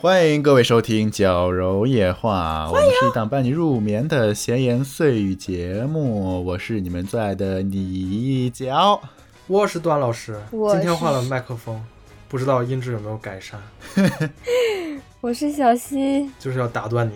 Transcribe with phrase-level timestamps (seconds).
[0.00, 6.44] 欢迎各位收听《矫揉夜话》，我们是一档伴你入眠的闲言碎语节目。
[6.44, 9.00] 我是你们最爱的李角。
[9.46, 11.82] 我是段老师，我今天换了麦克风，
[12.28, 13.58] 不知道音质有没有改善，
[15.22, 17.14] 我是小溪，就是要打断你。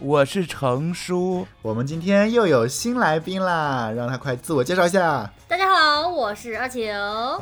[0.00, 5.28] 我是程叔，我们今天又有新来宾啦，让他快自我介绍一下。
[5.48, 6.88] 大家好，我是阿晴。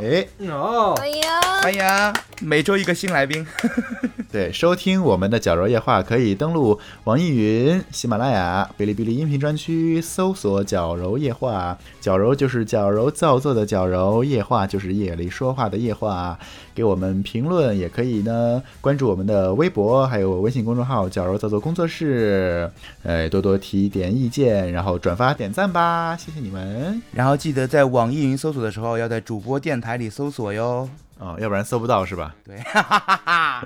[0.00, 1.22] 哎，哦，欢迎，
[1.60, 2.14] 欢迎啊！
[2.42, 3.46] 每周一个新来宾，
[4.30, 11.78] 对，收听我们的《矫揉夜话》可以登录网易云、喜马拉雅、哔哩哔哩音频专区，搜索“矫揉夜话”。
[12.00, 16.38] 矫揉就是矫揉造作的矫揉，夜话就是夜里说话的夜话。
[16.74, 22.70] 给我们评论也可以呢，关注我们的微博，还有微信公众号“矫揉造作工作室”。
[23.02, 27.00] 呃，多多提点意见，然后转发点赞吧，谢谢你们。
[27.12, 30.86] 然后记得在网易云搜索的时候，要在主播电台里搜索哟。
[31.18, 32.34] 哦，要不然搜不到是吧？
[32.44, 33.64] 对，哈哈哈哈。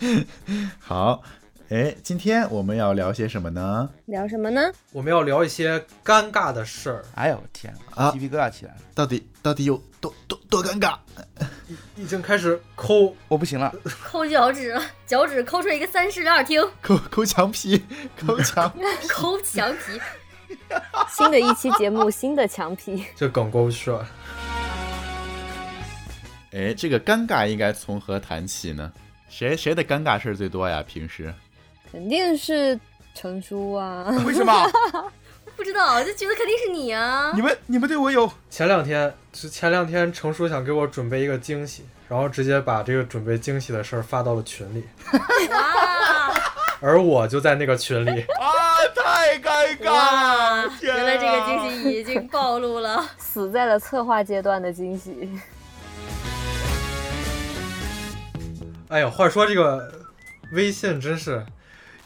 [0.80, 1.22] 好，
[1.70, 3.88] 哎，今天我们要聊些什么呢？
[4.06, 4.72] 聊什么呢？
[4.92, 10.96] 我们要聊一些尴尬的事儿，哎呦天啊鸡皮疙瘩起来了，到底到底有多多多尴尬？
[11.96, 13.14] 已经开始抠。
[13.28, 13.72] 我不行了。
[14.02, 17.84] 抠脚趾，脚趾抠出一个三室两厅，抠抠墙皮，
[18.18, 18.72] 抠墙。
[19.08, 20.00] 抠墙皮。
[21.08, 24.06] 新的一期节目，新的墙皮，这梗过不去了。
[26.58, 28.92] 哎，这个尴尬应该从何谈起呢？
[29.28, 30.82] 谁谁的尴尬事儿最多呀？
[30.84, 31.32] 平时
[31.92, 32.78] 肯定是
[33.14, 34.06] 程叔啊。
[34.26, 34.52] 为什么？
[35.56, 37.40] 不知道，就觉得肯定是你啊你。
[37.40, 44.82] 们你们对我有前两天，是前两天程叔想给我准备一个惊喜，然后直接把这个准备惊喜的事儿发到了群里，
[45.50, 46.34] 哇
[46.80, 48.20] 而我就在那个群里。
[48.20, 48.50] 啊？
[48.94, 49.90] 太尴尬
[50.64, 50.68] 了！！
[50.80, 53.04] 天原来这个啊惊喜已经暴露了。
[53.18, 55.28] 死在了策划阶段的惊喜。
[58.88, 59.92] 哎呀，话说这个
[60.52, 61.44] 微信真是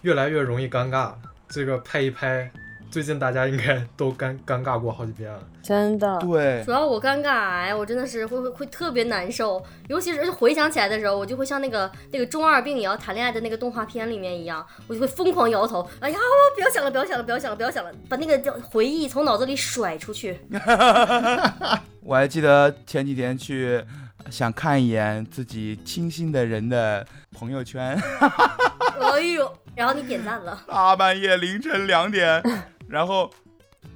[0.00, 1.18] 越来越容易尴尬了。
[1.48, 2.50] 这个拍一拍，
[2.90, 5.38] 最近大家应该都尴尴尬过好几遍了。
[5.62, 15.88] 真的，对主，要我尴尬哎，我真的是会会会特别难受，尤其是回想起来的时候，我就会像那个那个中二病也要谈恋爱的那个动画片里面一样，我就会疯狂摇头。
[16.00, 20.40] 哎呀，我不要想了，不要想了，不要想了，不要想了，把那个回忆从脑子里甩出去。
[22.02, 23.84] 我还记得前几天去
[24.32, 27.06] 想看一眼自己倾心的人的
[27.36, 27.94] 朋友圈，
[28.98, 30.58] 哎呦，然后你点赞了。
[30.66, 32.42] 大半夜凌晨两点，
[32.88, 33.30] 然后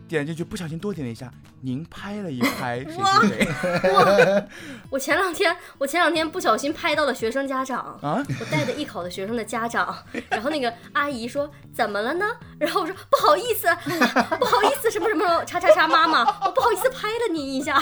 [0.09, 1.31] 点进去不小心多点了一下，
[1.63, 3.47] 您拍了一拍谁谁
[3.83, 4.43] 谁哇！
[4.91, 8.23] 我前两天，我前两天不小心拍到了学生家长，啊？
[8.41, 9.97] 我带着艺考的学生的家长，
[10.31, 12.25] 然后那个阿姨说怎么了呢？
[12.59, 13.67] 然后我说不好意思，
[14.39, 17.75] 不好意思，什么什么叉叉叉妈妈，我不好意思拍了你一下，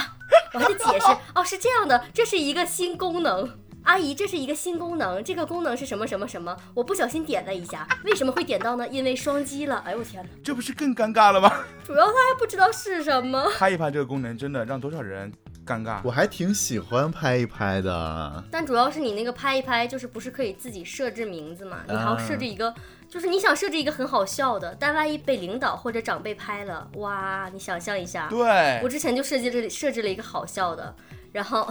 [0.55, 3.64] 我还得解释哦，是这样的，这是一个新功能。
[3.85, 6.57] 阿姨，这是一个新功能，这个功能是什么什么什么？
[6.73, 8.89] 我不小心点了一下，为什么会点到呢？
[8.89, 9.83] 因为双击了。
[9.85, 10.31] 哎呦我天哪！
[10.43, 11.53] 这不是更尴尬了吗？
[11.85, 13.51] 主要他还不知道是什么。
[13.59, 15.31] 拍一拍这个功能真的让多少人
[15.67, 16.01] 尴尬。
[16.03, 18.45] 我还挺喜欢拍一拍的。
[18.51, 21.81] 但主要是你那个拍一拍，就是不是可以自己设置名字嘛？
[21.87, 22.75] 你还要设置一个，
[23.11, 28.29] 就是你想设置一个很好笑的，但万一被领导或者长辈拍了，哇，你想象一下。
[28.31, 30.97] 对我，之前就设计了设置了一个好笑的，
[31.33, 31.69] 然后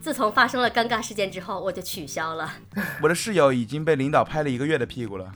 [0.00, 2.52] 自从发生了尴尬事件之后，我就取消了。
[3.02, 5.32] 我的室友已经被领导拍了一个月的屁股了。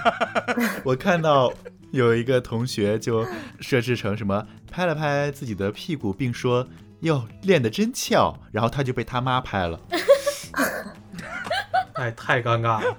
[0.84, 1.52] 我看到
[1.90, 3.26] 有一个同学就
[3.60, 6.66] 设置成什么，拍了拍自己的屁股，并说
[7.00, 9.78] ：“哟，练得真翘。”然后他就被他妈拍了。
[11.94, 12.96] 哎，太尴尬了。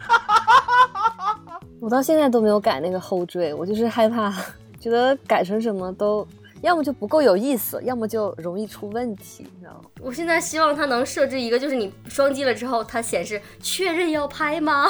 [1.79, 4.33] 我到现在都没有改那个后缀，我就是害怕，
[4.79, 6.25] 觉得改成什么都，
[6.63, 9.81] 要么就不够有意思，要么就容易出问题，你知道吗？
[9.99, 14.89] 我现在希望它能设置一个，就是你双击了之后，它显示确认要拍吗？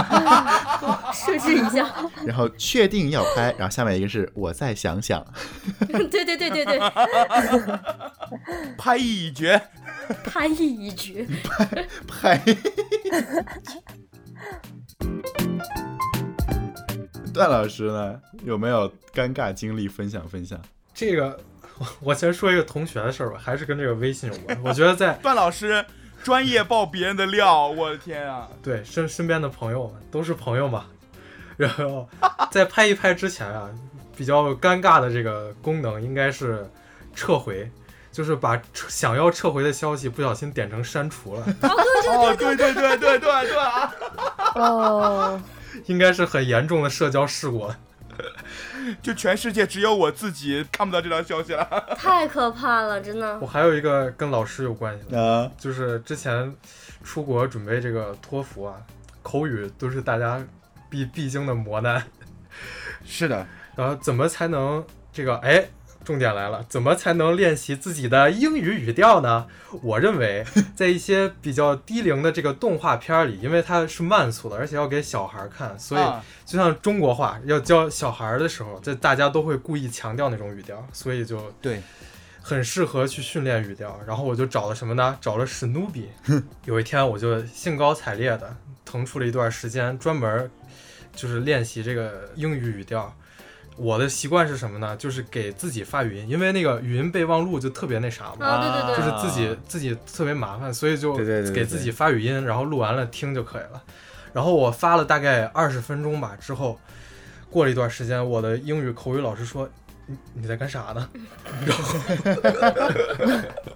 [1.14, 1.90] 设置一下。
[2.26, 5.24] 然后确定要拍，然后下面一个是我再想想。
[5.88, 6.78] 对对对对对，
[8.76, 9.58] 拍已决，
[10.24, 11.86] 拍已决，拍。
[12.06, 12.40] 拍。
[17.36, 20.58] 段老师呢，有没有尴尬经历分享分享？
[20.94, 21.38] 这个，
[21.78, 24.58] 我我先说一个同学的事儿吧，还是跟这个微信有关。
[24.64, 25.84] 我觉得在 段老师
[26.24, 28.48] 专业爆别人的料，我的天啊！
[28.62, 30.86] 对身身边的朋友们都是朋友嘛，
[31.56, 32.08] 然后
[32.50, 33.70] 在拍一拍之前啊，
[34.16, 36.68] 比较尴尬的这个功能应该是
[37.14, 37.70] 撤回，
[38.10, 43.94] 就是把想要撤回的消息不小心点成删除了， 哦，对对对对对对啊！
[44.56, 45.42] 哦，
[45.84, 47.78] 应该是很严重的社交事故了。
[49.02, 51.68] 就全世界只有我自己看不到这条消息了。
[51.98, 53.46] 太可怕了，真的我。
[53.46, 56.54] 还有一个跟老师有关系的，啊，就是之前
[57.04, 58.76] 出国准备这个托福啊，
[59.22, 60.42] 口语都是大家
[60.88, 62.02] 必必经的磨难。
[63.04, 64.82] 是的，然后怎么才能
[65.12, 65.36] 这个？
[65.38, 65.68] 哎，
[66.06, 69.48] 重点来了，怎么才能练习自己的英语语调呢？
[69.82, 70.44] 我认为，
[70.76, 81.82] 在一些比较低龄的这个动画片儿里，因为它是慢速的，而且要给小孩儿看，所以啊就像中国话要教小孩儿的时候，这大家都会故意强调那种语调，所以就对，
[82.40, 83.98] 很适合去训练语调。
[84.06, 85.18] 然后我就找了什么呢？
[85.20, 86.08] 找了史努比。
[86.66, 90.48] 有一天我就兴高采烈的腾出了一段时间，专门
[91.16, 93.12] 就是练习这个英语语调。
[93.76, 94.96] 我的习惯是什么呢？
[94.96, 103.82] 就是给自己发语音，因为那个语音备忘录就特别那啥嘛，啊，对对对，就是自己自己特别麻烦，所以就给自己发语音，然后录完了听就可以了。
[104.32, 106.78] 然后我发了大概二十分钟吧，之后
[107.50, 109.68] 过了一段时间，我的英语口语老师说
[110.06, 111.08] ：“你你在干啥呢？”
[111.64, 111.98] 然后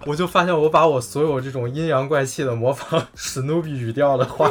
[0.05, 4.47] 我就发现我把我所有这种阴阳怪气的模仿 史努比语调的话，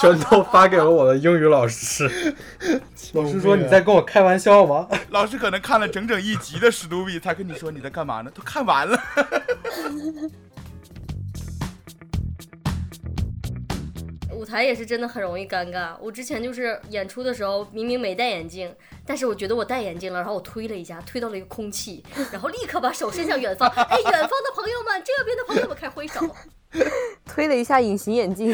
[0.00, 2.36] 全都发给了我的英语老师。
[3.14, 8.30] 老师说：“你在跟我开玩笑吗？” 老师可能看了整整一集的史努比，才跟你说你在干嘛呢？
[8.34, 9.00] 都看完了。
[14.30, 15.96] 舞台也是真的很容易尴尬。
[16.00, 18.72] 我之前就是演出的时候，明明没戴眼镜，
[19.04, 26.20] 但是我觉得我戴眼镜了，然后我推了一下，推到了一个空气，然后立刻把手伸向远方，哎，远方的朋友们，这边的朋友们开挥手。
[27.26, 28.52] 推了一下隐形眼镜，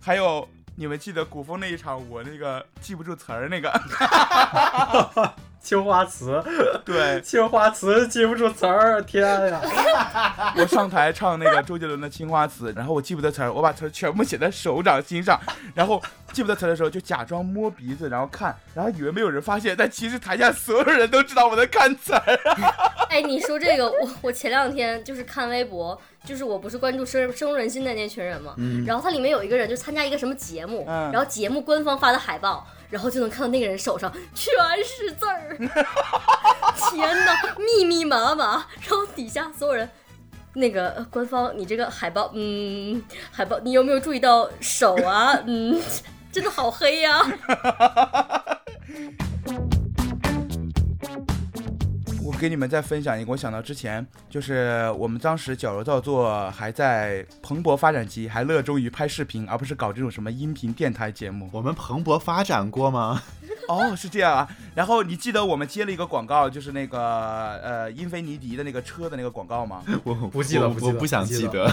[0.00, 3.72] 还有，你们记得古风那一场，我那个记不住词儿那个，
[5.64, 6.40] 青花瓷，
[6.84, 7.18] 对。
[7.24, 9.60] 青花瓷记不住词儿，天呀！
[10.56, 15.40] 我上台唱那个周杰伦的《青花瓷》，然后我记不得词儿，我把词儿全部写在手掌心上，
[15.74, 16.00] 然后
[16.32, 22.22] 记不得词儿的时候就假装摸鼻子，然后看，然后以为没有人发现，但其实台下所有人都知道我在看词儿。
[23.08, 28.54] 哎，你说这个，我我前两天就是看微博，就是我不是关注深深入人心的那群人嘛，
[28.86, 31.10] 然后它里面有一个人就参加一个什么节目，嗯。
[31.10, 34.52] 然后节目官方发的海报，然后就能看到那个人手上全
[34.84, 35.56] 是字儿，
[36.90, 39.88] 天哪，密密麻麻，然后底下所有人。
[40.56, 43.02] 那个呃官方，你这个海报，嗯，
[43.32, 45.36] 海报，你有没有注意到手啊？
[45.46, 45.82] 嗯，
[46.30, 47.20] 真的好黑呀、
[52.24, 61.50] 我给你们再分享一个，我想到之前就是我们当时矫揉造作还在蓬勃发展期，还热衷于拍视频，而不是搞这种什么音频电台节目。
[61.52, 63.22] 我们蓬勃发展过吗？
[63.68, 64.48] 哦，是这样啊。
[64.74, 66.98] 然后你记得我们接了一个广告，就是那个
[67.62, 69.82] 呃英菲尼迪的那个车的那个广告吗？
[70.02, 71.70] 我不记得我不记得我不想不记得。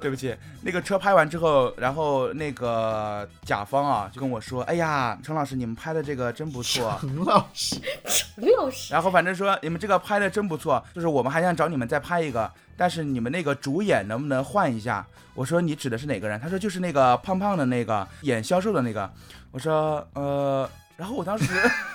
[0.00, 6.96] 对不起，那个车拍完之后，然后那个甲方啊就跟我说：“哎呀，陈老师，你们拍的这个真不错。
[7.00, 15.06] 陈老师，陈老”师，然后反正说你们这个拍的真不错，就是我们还想找你们再拍一个，但是你们那个主演能不能换一下？
[15.34, 16.38] 我说你指的是哪个人？
[16.40, 19.10] 他说就是那个胖胖的那个演销售的那个。
[19.50, 21.44] 我说呃，然后我当时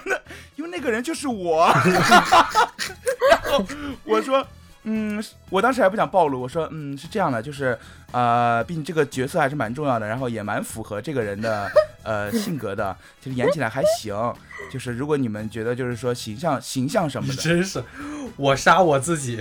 [0.57, 1.67] 因为那个人就是我，
[3.29, 3.63] 然后
[4.05, 4.45] 我说。
[4.83, 7.77] 嗯，我当时还不想暴露，我说，嗯，是这样的，就是，
[8.11, 11.69] 呃，毕竟这个角色还是蛮重要的，然后也蛮符合这个人的，
[12.03, 14.15] 呃，性格的，就是演起来还行，
[14.71, 17.83] 就是如果你们觉得就是说形象形象什么的，真是
[18.37, 19.37] 我杀我自己。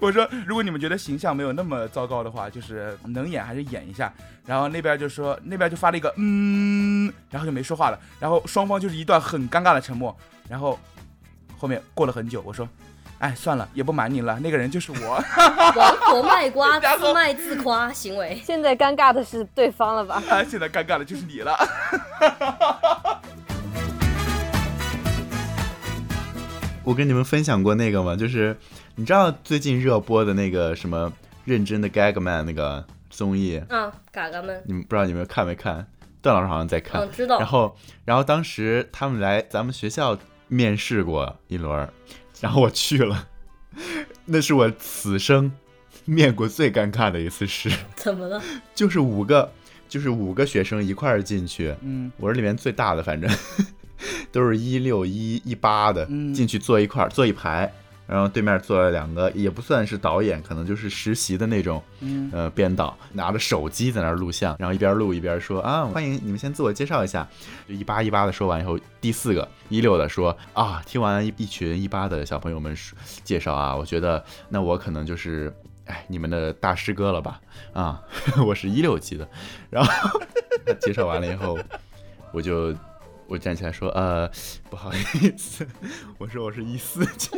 [0.00, 4.12] 我说如果你们觉得形象没有那么糟糕的话，就是能演还是演一下。
[4.44, 10.14] 然后那边就说那边就发了一个嗯，然后就没说话了，然后双方就是一段很尴尬的沉默。
[10.48, 10.78] 然后
[11.56, 12.68] 后面过了很久，我说，
[13.24, 14.98] 哎，算了，也不瞒你了，那个人就是我。
[15.74, 18.38] 王婆卖瓜，自卖自夸行为。
[18.44, 20.22] 现在尴尬的是对方了吧？
[20.46, 21.56] 现在尴尬的就是你了。
[26.84, 28.14] 我跟你们分享过那个吗？
[28.14, 28.54] 就是
[28.96, 31.10] 你知道最近热播的那个什么
[31.46, 35.86] 认真的 Gagman 那个综艺，啊，嘎嘎们，你们不知道你们看没看？
[36.20, 37.00] 段老师好像在看。
[37.00, 37.48] 嗯，知道然。
[37.48, 41.88] 后，然后当时他们来咱们学校面试过一轮儿，
[42.40, 43.28] 然后我去了，
[44.26, 45.52] 那是我此生
[46.04, 48.42] 面过最尴尬的一次试， 怎么了？
[48.74, 49.52] 就是五个，
[49.88, 53.30] 就是五个学生一块儿进去，嗯我是里面最大的，反正
[54.30, 57.72] 都是一六一一八的，嗯进去坐一块儿，坐一排，
[58.06, 67.26] 然后对面坐了两个，也不算是导演，可能就是实习的那种，嗯呃，编导拿着手机在那儿录像，然后一边录一边说啊，欢迎你们先自我介绍一下，
[67.68, 72.76] 就一八一八的说完以后，第四个一六的说啊，听完一一群一八的小朋友们
[73.22, 75.54] 介绍啊，我觉得那我可能就是。
[75.86, 77.38] 哎，你们的大师哥了吧？
[77.74, 78.00] 啊，
[78.46, 79.28] 我是一六级的。
[79.68, 80.18] 然后
[80.80, 81.58] 介绍完了以后，
[82.32, 82.74] 我就
[83.26, 84.26] 我站起来说，呃，
[84.70, 84.96] 不好意
[85.36, 85.66] 思，
[86.16, 87.28] 我说我是一四级，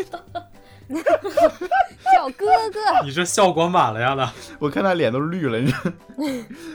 [2.13, 4.33] 叫哥哥， 你这效果满了呀的。
[4.59, 5.93] 我看他脸都绿了，你知道，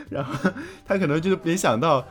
[0.09, 0.49] 然后
[0.85, 2.05] 他可能就没想到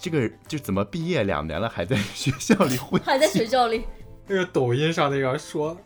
[0.00, 3.84] 这个就怎么毕业两年了还在学校里混，还在学校里，
[4.26, 5.76] 那个抖音上那个说，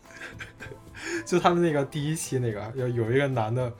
[1.25, 3.73] 就他们那个第一期那个，有有一个男的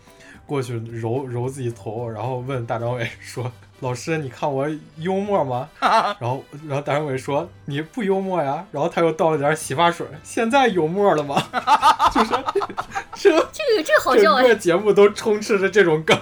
[0.47, 3.51] 过去揉揉自己头，然后问大张伟说
[3.81, 4.67] ：“老师，你看我
[4.97, 11.41] 幽默吗？” 然后然后大张伟说：“你不幽默呀。”然后他又倒了点洗发水，现在幽默了吗？
[12.15, 12.31] 就是
[13.15, 16.19] 这这个这个好笑啊整个，节目都充斥着这种梗。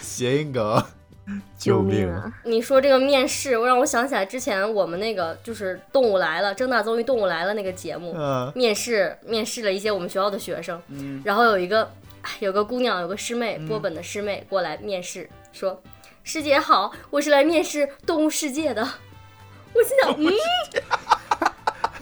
[0.00, 0.84] 谐音梗，
[1.56, 2.08] 救命！
[2.12, 2.30] 啊！
[2.44, 11.90] 你说这个面试，我让我想起来之前我们那个就是《动物来了》正大综艺《动物来了》那个节目，嗯，面试面试了一些我们学校的学生，嗯然后有一个
[12.20, 15.80] 哎有个姑娘，有个师妹，波本的师妹过来面试，说
[16.24, 18.88] ：“师姐好，我是来面试《动物世界》的。”
[19.74, 20.14] 我心想，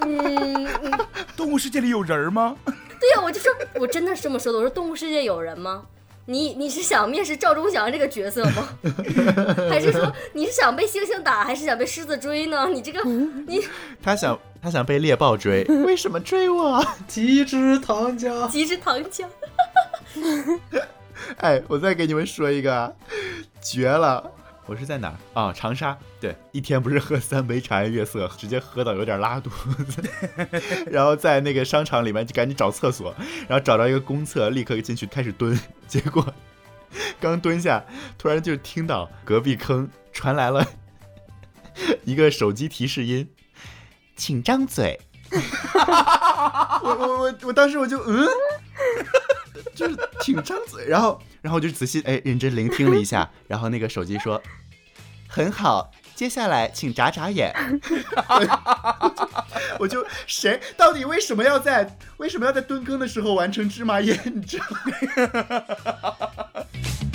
[0.00, 0.98] 嗯嗯嗯，
[1.36, 2.56] 动物世界里有人吗？
[2.64, 5.84] 对呀、我就说，我真的是这么说的，我说《动物世界》有人吗？
[6.26, 8.68] 你你是想面试赵忠祥这个角色吗？
[9.70, 12.68] 还是说你是想被猩猩打，还是想被狮子追呢？
[12.68, 13.64] 你这个你
[14.02, 16.84] 他想他想被猎豹追， 为什么追我？
[17.08, 19.24] 极致糖浆，极致糖浆，
[21.38, 22.92] 哎，我再给你们说一个啊，
[23.60, 24.30] 绝了！
[24.66, 25.96] 我是在哪儿啊、长沙。
[26.20, 29.50] 对，一天不是喝三杯茶颜悦色，直接喝到有点拉肚
[29.84, 30.02] 子，
[30.90, 33.14] 然后在那个商场里面就赶紧找厕所，
[33.48, 35.58] 然后找到一个公厕，立刻进去开始蹲。
[35.88, 36.24] 结果
[37.20, 37.84] 刚蹲下，
[38.16, 40.64] 突然就听到隔壁坑传来了
[42.04, 43.28] 一个手机提示音，
[44.16, 45.00] 请张嘴。
[46.82, 48.26] 我我我我当时我就嗯。
[49.74, 54.42] 就是挺张嘴，然后然后我就仔细哎认真聆听了一下，然后那个手机说
[55.28, 57.54] 很好，接下来请眨眨眼。
[59.78, 64.18] 我就谁到底为什么要在为什么要在蹲坑的时候完成芝麻眼？
[64.34, 65.64] 你知道吗？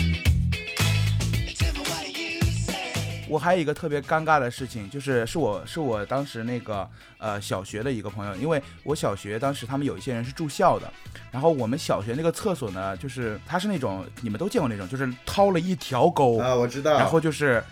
[3.28, 10.92] 我还有一个特别尴尬的事情，就是是我是我当时那个呃小学的一个朋友，因为我小学当时他们有一些人是住校的，
[11.32, 16.94] 然后我们小学那个厕所呢，就是它是那种你们都见过那种，就是掏了一条沟，啊，我知道。
[16.94, 17.64] 然后就是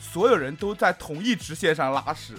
[0.00, 2.34] 所有人都在同一直线上拉屎。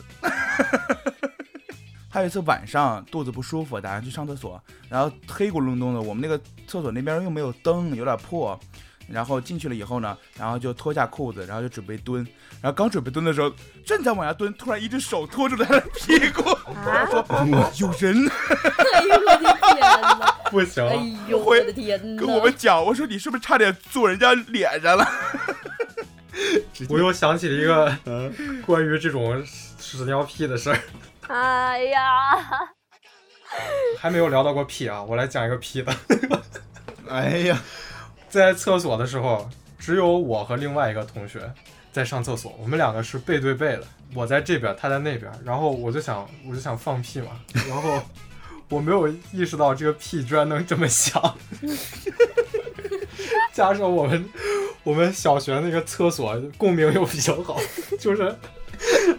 [2.09, 4.59] 还有一次晚上肚子不舒服，打算去上厕所，
[4.89, 8.59] 然后黑咕隆咚的，我们那个厕所那边又没有灯，有点破。
[9.07, 12.25] 然后进去了以后呢，然后就脱下裤子，然后就准备蹲，
[12.61, 13.51] 然后刚准备蹲的时候，
[13.85, 16.41] 正在往下蹲，突然一只手托住了他的屁股，
[16.85, 17.25] 啊说
[17.77, 18.27] 有人
[18.93, 20.35] 哎呦 我的天哪！
[20.49, 20.95] 不行，哎
[21.27, 22.21] 呦我的天哪！
[22.21, 25.07] 跟我们讲，我说你是不是差点坐人家脸上了？
[26.89, 27.97] 我又想起了一个
[28.65, 30.79] 关于这种屎尿屁的事儿，
[31.27, 32.01] 哎呀，
[33.97, 35.91] 还没有聊到过屁啊，我来讲一个屁的。
[37.09, 37.59] 哎呀，
[38.29, 41.39] 在厕所的时候，只有我和另外一个同学
[41.91, 48.01] 在上厕所，我们两个是背对背的，我在这边，他在那边，然后我就想，我就想放屁嘛， 然后
[48.69, 51.37] 我没有意识到这个屁居然能这么响，
[53.53, 54.25] 加上我们
[54.83, 57.57] 我们小学那个厕所共鸣又比较好，
[57.99, 58.35] 就是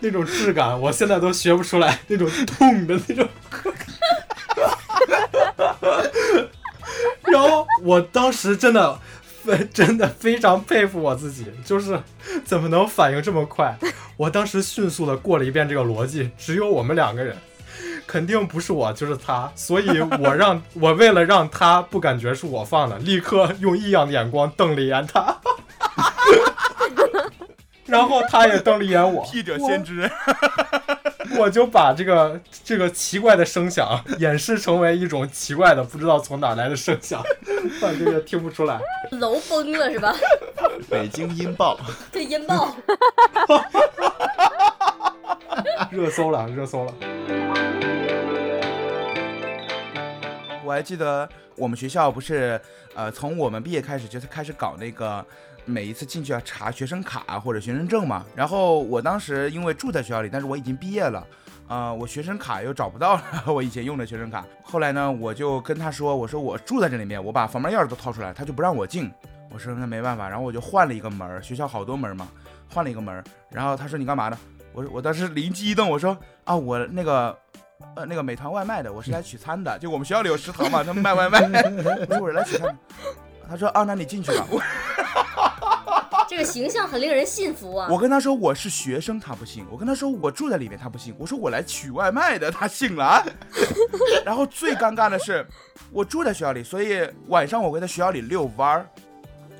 [0.00, 3.28] 那种质感，我现在都学不出来那种痛的那种。
[7.38, 8.98] 然后我当时真的
[9.44, 12.00] 非 真的非常佩服我自己，就是
[12.44, 13.76] 怎么能反应这么快？
[14.16, 17.36] 我当时迅速的过了一遍这个逻辑，只有我们两个人，
[18.06, 25.36] 肯定不是我就是他，所以我让 我为了让他不感觉是我放的，立刻用异样的眼光瞪了一眼他，
[27.88, 30.08] 然后他也瞪了一眼我，屁者先知。
[31.36, 37.22] 我 就把这个这个奇怪的声响演示成为一种奇怪的不知道从哪来的声响，
[37.80, 38.80] 反正也听不出来。
[39.12, 40.14] 楼崩了是吧？
[40.90, 41.78] 北京音爆，
[42.12, 42.74] 这音爆，
[45.90, 46.94] 热搜了，热搜了。
[50.64, 52.60] 我还记得我们学校不是
[52.94, 55.24] 呃，从我们毕业开始就是开始搞那个。
[55.68, 61.24] 每一次进去要查学生卡或者学生证嘛，然后我当时因为住在学校里，但是我已经毕业了，
[61.68, 64.44] 啊、我学生卡又找不到了， 我以前用的学生卡。
[64.62, 69.12] 后来呢，我就跟他说，我说我住在这里面，我把房门钥匙都掏出来，他就不让我进。
[69.50, 72.28] 我说那没办法，然后我就换了一个门儿，学校好多门嘛，
[72.68, 73.22] 换了一个门儿。
[73.50, 74.38] 然后他说你干嘛呢？
[74.72, 77.36] 我说我当时灵机一动，我说啊我那个
[77.96, 82.76] 呃那个美团外卖的，我是来取餐的，就我们学校里有食堂嘛，他们卖外卖，我 说 我是来取餐。
[83.48, 84.46] 他说啊那你进去吧。
[86.38, 87.88] 这个形象很令人信服啊。
[87.90, 93.26] 我跟他说我是学生，他不信；我跟他说我住在里面，他不信；我说我来取外卖的，他信了。
[94.24, 95.44] 然后最尴尬的是，
[95.90, 98.88] 我住在学校里，所以晚上我会在学校里遛弯儿。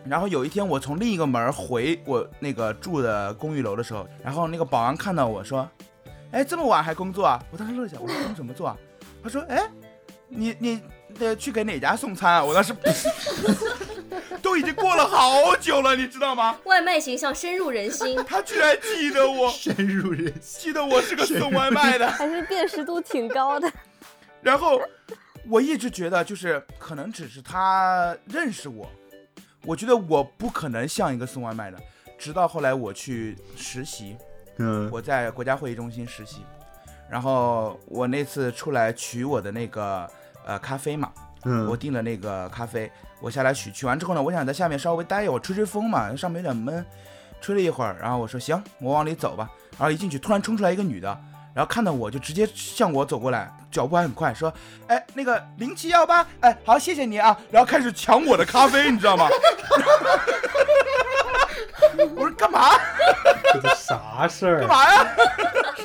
[0.05, 5.69] 然后有一天我从另一个门回我那个住的公寓楼的时候，然后那个保安看到我说
[6.31, 8.77] ：“哎，这么晚还工作啊？”我当时乐一下，我说工什么做啊？
[9.21, 9.69] 他说：“哎，
[10.29, 10.81] 你你
[11.19, 12.75] 得去给哪家送餐啊？”我当时
[14.43, 16.59] 都已经过了好久了，你知道吗？
[16.65, 20.61] 外卖形象深入人心，他居然记得我， 深入人心。
[20.61, 22.09] 记得我是个送外卖的。
[22.11, 23.71] 还是辨识度挺高的。
[24.41, 24.81] 然后
[25.49, 28.89] 我一直觉得，就是可能只是他认识我，
[29.65, 31.79] 我觉得我不可能像一个送外卖的。
[32.17, 34.17] 直到后来我去实习，
[34.59, 36.45] 嗯我在国家会议中心实习，
[37.11, 40.09] 然后我那次出来取我的那个
[40.47, 41.11] 呃咖啡嘛，
[41.45, 42.91] 嗯我嗯订了那个咖啡，
[43.21, 46.85] 我下来取，取完之后呢，我想在下面稍微待一会儿，吹吹风嘛，上面有点闷，
[47.41, 51.09] 吹了一会儿，然后我说行，我往里走吧，然后一进去，突然冲出来一个女的，
[51.55, 54.53] 然后看到我就直接向我走过来，脚步还很快，说，
[54.87, 59.29] 哎，那个零七幺八，哎，好，谢谢你啊，然后开始抢我的咖啡，你知道吗？
[62.15, 62.61] 我说干嘛
[63.53, 64.69] 这都啥事儿干？
[64.69, 65.07] 嘛呀？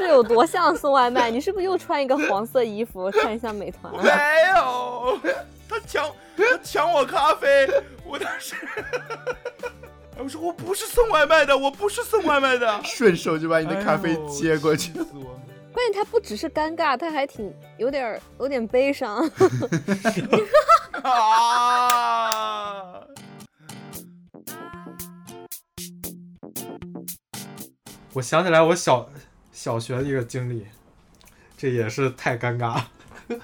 [0.04, 1.32] 是有多像送外卖？
[1.32, 4.58] 你是不是又穿一个黄色衣服，看像美团没啊？
[4.58, 5.20] 有，
[5.68, 7.68] 他抢他抢我咖啡，
[8.06, 8.56] 我当时，
[10.18, 19.28] 我说我不是送外卖的，我不是送外卖的，顺手就把你的咖啡接过去关键他不只是尴尬，他还挺有点有点悲伤。
[21.02, 22.94] 啊！
[28.14, 29.10] 我想起来我小
[29.54, 30.66] 小学的一个经历，
[31.56, 32.88] 这也是太尴尬了。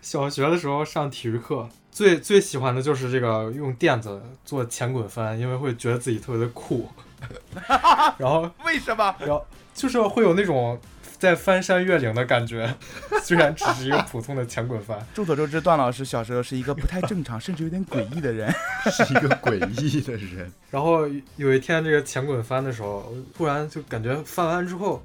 [0.00, 6.88] 小学的时候上体育课，最最喜欢的就是这个用垫子做前滚翻，因为会觉得自己特别的酷。
[8.18, 9.14] 然后，为什么？
[9.20, 9.44] 然后
[9.74, 10.80] 就是会有那种
[11.22, 12.74] 在翻山越岭的感觉，
[13.22, 14.98] 虽然只是一个普通的前滚翻。
[15.14, 18.52] 众所周知，段老师小时候是一个不太正常，甚至有点诡异的人。
[18.90, 20.52] 是一个诡异的人。
[20.68, 21.06] 然后
[21.36, 25.00] 有一天这个前滚翻的时候，突然就感觉翻完之后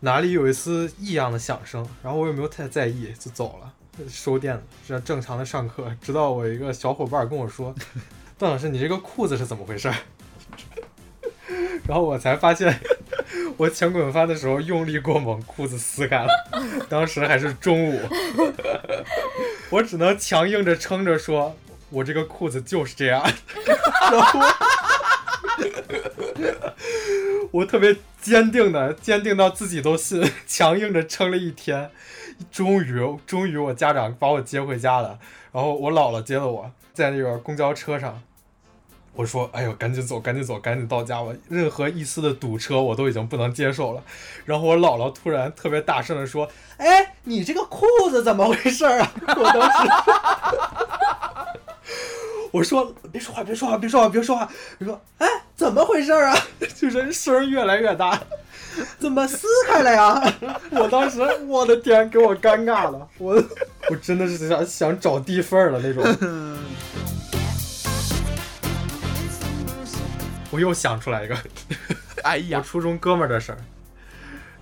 [0.00, 3.72] 哪里有一丝异样的响声，然后我也没有太在意，就走了，
[4.08, 5.88] 收垫子，这正常的上课。
[6.02, 7.72] 直到我一个小伙伴跟我说
[8.36, 9.94] ：“段老师，你这个裤子是怎么回事儿？”
[11.86, 12.76] 然后我才发现，
[13.56, 16.28] 我前滚翻的时候用力过猛，裤子撕开了。
[16.88, 18.00] 当时还是中午，
[19.70, 21.56] 我只能强硬着撑着说
[21.90, 23.22] ：“我这个裤子就是这样。”
[24.10, 24.44] 然后我
[27.52, 31.90] 我特别坚定的，坚定到自己都信，强硬着撑了一天，
[32.50, 35.18] 终于终于我家长把我接回家了，
[35.52, 38.20] 然后我姥姥接了我，在那个公交车上。
[39.16, 41.32] 我说：“哎呦，赶紧走，赶紧走，赶紧到家吧！
[41.48, 44.02] 任何一丝的堵车我都已经不能接受了。”
[44.44, 46.48] 然后我姥姥突然特别大声的说
[46.78, 49.88] ：“哎，你这个裤子怎么回事啊？” 我当时，
[52.50, 54.48] 我说：“别说话，别说话，别说话，别说话。”
[54.78, 56.36] 你说：“哎，怎么回事啊？”
[56.74, 58.20] 就是声越来越大，
[58.98, 60.34] 怎么撕开了呀？
[60.72, 63.40] 我当时，我的天，给我尴尬了，我
[63.88, 66.02] 我真的是想想找地缝儿了那种。
[70.54, 71.36] 我又想出来一个，
[72.22, 73.58] 哎我呀，初中哥们儿的事儿。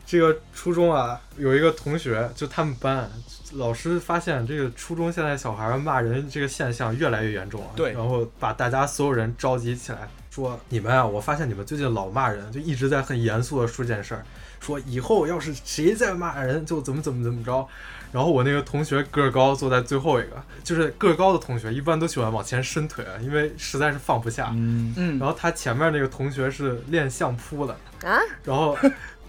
[0.07, 3.11] 这个初中啊，有一个同学，就他们班
[3.53, 14.25] 老师发现这个初中现在小孩儿骂人这个现象越来越严重了，对然后把大家所有人召集起来，说你们啊，我发现你们最近老骂人，就一直在很严肃的说这件事儿，
[14.61, 17.69] 说以后要是谁再骂人，就怎么怎么怎么着。
[18.13, 24.51] 然后我那个同学个儿高，坐在最后一个，就是个儿高的同学一般都喜欢往前伸腿，啊因为实在是放不下。
[24.53, 28.77] 嗯，嗯，然后他前面那个同学是练相扑的，啊，然后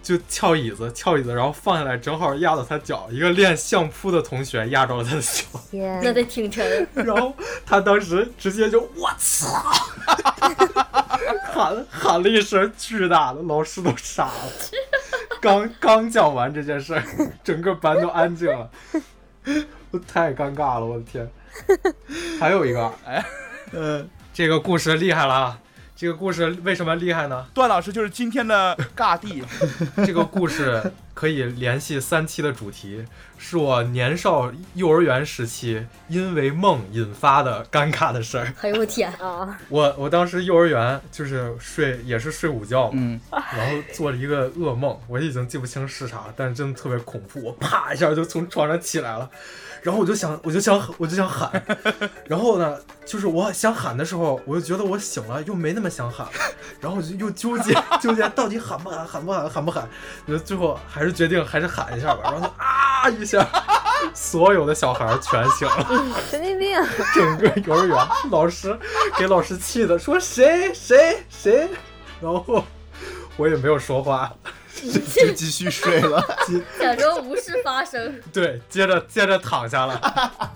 [0.02, 3.08] 就翘椅子，翘椅子，然后放下来正好压到他脚。
[3.10, 5.46] 一个练相扑的同学压着了他的脚，
[6.04, 6.86] 那得挺沉。
[6.94, 7.34] 然后
[7.66, 9.48] 他当时直接就我操，
[11.54, 14.52] 喊喊了一声巨大的，老师都傻了。
[15.44, 17.04] 刚刚讲完这件事儿，
[17.44, 18.70] 整个班都安静了，
[19.92, 21.30] 我太尴尬了，我的天！
[22.40, 23.26] 还有一个，哎，
[23.74, 25.60] 呃，这个故事厉害了啊！
[26.04, 27.46] 这个故事为什么厉害呢？
[27.54, 29.42] 段老师就是今天的尬地。
[30.06, 33.06] 这个故事可以联系三期的主题，
[33.38, 38.54] 是我年少幼儿园时期因为梦引发的尴尬的事儿。
[38.60, 39.14] 哎呦我天！
[39.14, 47.42] 啊，我我当时幼儿园就是睡也是睡午觉嘛，嗯，然后做了一个噩梦，我已经记不清是啥，但是真的特别恐怖。
[47.42, 49.32] 我啪一下就从床上起来了，
[49.84, 51.52] 然后我就想我就想我就想喊，
[52.26, 56.26] 然后呢就是我想喊的时候，我就觉得我醒了，又没那么想喊，
[56.80, 59.88] 然后我就又纠结 纠结，到底喊不喊，喊不喊，喊不喊，
[60.46, 63.46] 最后还是决定还是喊一下吧，然后就啊一下，
[64.14, 66.82] 所有的小孩全醒了，神经病！
[67.14, 67.98] 整个幼儿园
[68.32, 68.80] 老师
[69.18, 71.70] 给老师气的说谁谁谁，
[72.22, 72.64] 然后
[73.36, 74.32] 我也没有说话，
[74.92, 76.22] 就继续睡了。
[76.80, 78.20] 假装无事发生。
[78.32, 80.00] 对，接着接着躺下了。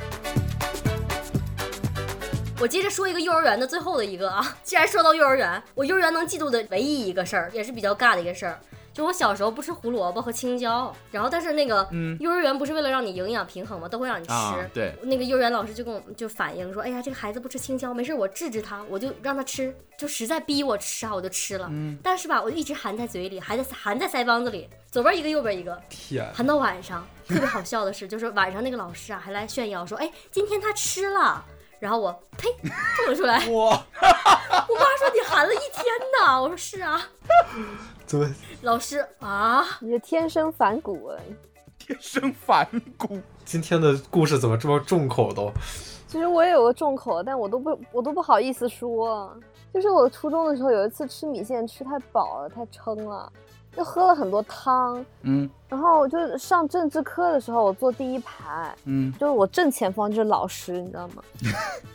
[2.59, 8.59] 我接着说一个幼儿园的最后的一个啊，既然说到幼儿园，我幼儿园能记住的唯一一个事儿，也是比较尬的一个事儿，
[8.97, 13.87] 就我小时候不吃胡萝卜和青椒，然后但是那个嗯幼儿园不是为了让你营养平衡嘛？
[13.87, 14.31] 都会让你吃。
[14.31, 21.67] 啊，对，那个幼儿园老师就跟我就反映说，哎呀，这个孩子不吃青椒，没事，我治治他，我就让他吃，就实在逼我吃啊，我就吃了。
[21.69, 27.05] 嗯但是吧，我就一直含在嘴里，含在含在腮帮子里，左边一个，右边一个，天，含到晚上。
[27.27, 31.45] 特别好笑的是，就是晚上那个老师啊，还来炫耀说，哎，今天他吃了。
[31.79, 35.83] 然后我呸吐了出来，我我，妈说你含了一天
[36.19, 37.01] 呢，我说是啊，
[38.05, 38.27] 怎么
[38.61, 41.11] 老师啊，你是天生反骨，
[41.77, 43.19] 天生反骨。
[43.45, 45.51] 今天的故事怎么这么重口都？
[46.07, 49.35] 其实我也有个重口，但我都不我都不好意思说。
[49.73, 53.31] 就是我初中的时候有一次吃米线吃太饱了，太撑了，
[53.77, 55.05] 就喝了很多汤。
[55.21, 61.21] 嗯然后就是上政治课的时候，我坐第一排，嗯就是我正前方就是老师，你知道吗？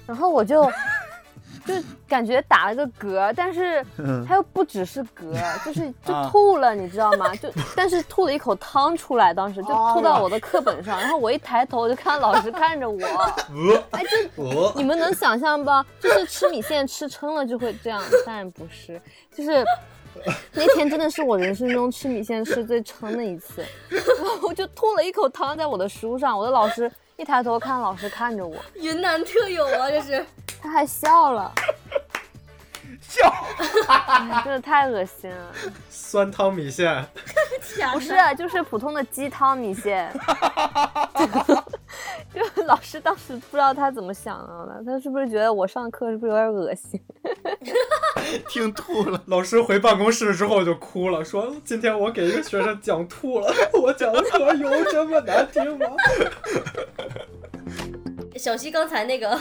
[0.07, 0.64] 然后我就
[1.64, 1.75] 就
[2.07, 3.83] 感觉打了个嗝，但是
[4.29, 7.35] 他又不只是嗝， 就是就啊吐了，你知道吗？
[7.37, 14.03] 就但是吐了一口汤出来，当时就吐到我的课本上，然后我一抬头就看老师看着我，呃哎，
[14.37, 15.83] 就呃，你们能想象吧？
[15.99, 19.01] 就是吃米线吃撑了就会这样，当然不是，
[19.35, 19.64] 就是
[20.53, 30.25] 那天真的是我人生中吃米线吃最撑的一次，然后我就吐了一口汤在我的书上，我的老师一抬头看老师看着我，云南特有啊，这是。
[30.61, 31.53] 他还笑了，
[33.03, 33.35] 笑。
[33.88, 35.53] 哎，真的太恶心了。
[35.90, 37.05] 酸汤米线，
[37.92, 40.12] 不是，就是普通的鸡汤米线。
[42.35, 47.00] 就老师当时不知道他怎么想到的，他是不是觉得我上课是不是有点恶心？
[48.48, 49.22] 听吐了。
[49.26, 53.52] 老师回办公室之后就哭了，说今天我给一个学生讲吐了，
[53.83, 55.87] 我讲的课有这么难听吗？
[58.37, 59.38] 小西刚才那个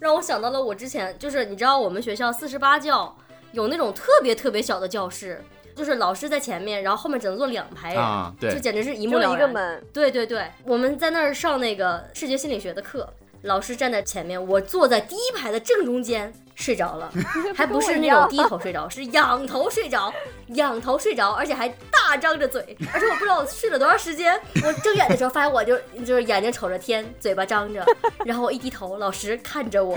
[0.00, 3.16] 让我想到了我之前，就是你知道我们学校四十八教
[3.52, 5.42] 有那种特别特别小的教室，
[5.74, 9.32] 就是老师在前面，然后后面只能坐两排人，啊对就简直是一目了然。
[9.32, 13.08] 一个门，对对对，我们在那儿上那个视觉心理学的课，
[13.42, 17.10] 老师站在前面，我坐在第一排的正中间，睡着了，
[17.54, 20.12] 还不是那种低头睡着，是仰头睡着，
[20.48, 24.38] 仰头睡着，而且还大张着嘴，而且我不知道我睡了多长时间。
[24.62, 27.84] 我睁眼的时候发现我就就是眼睛瞅着天，嘴巴张着，
[28.24, 29.96] 然后我一低头，老师看着我，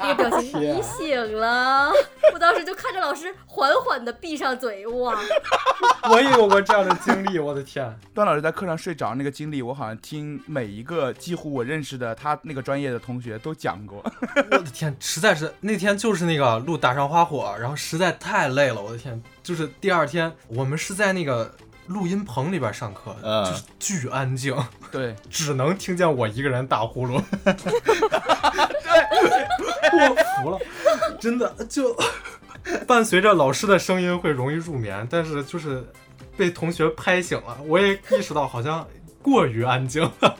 [0.00, 1.92] 那个表情，你醒了。
[2.32, 5.18] 我当时就看着老师缓缓的闭上嘴，哇，
[6.10, 7.98] 我也有过这样的经历，我的天！
[8.14, 14.04] 段老师在课上睡着那个经历，我好像听每一个几乎我认识的他那个专业的同学都讲过。
[14.36, 19.22] 我的天，实在是那天就是那个路打上花火，然后实在太累了，我的天！
[19.42, 21.54] 就是第二天我们是在那个
[21.86, 24.56] 录音棚里边上课，嗯就是巨安静，
[24.90, 27.22] 对，只能听见我一个人打呼噜。
[29.92, 30.58] 我服了，
[31.18, 31.96] 真的就
[32.86, 35.84] 伴随着老师的声音会容易入眠，但是就是
[36.36, 38.86] 被同学拍醒了，我也意识到好像
[39.22, 40.36] 过于安静了。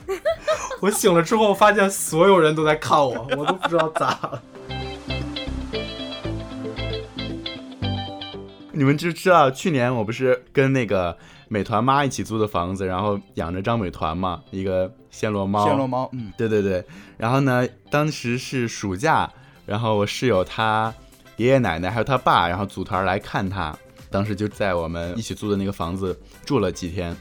[0.79, 4.43] 我醒了之后发现所有人都在看我，我都不知道咋了。
[8.77, 15.67] 你们知知道去年我不是跟那个美团妈一起租的房子，然后养着张美团嘛，一个暹罗猫。
[15.67, 16.85] 暹罗猫，嗯，对对对，
[17.17, 19.27] 然后呢，当时是暑假，
[19.65, 20.93] 然后我室友他
[21.37, 23.75] 爷爷奶奶还有他爸，然后组团来看他，
[24.11, 27.17] 当时就在我们一起租的那个房子住了几天。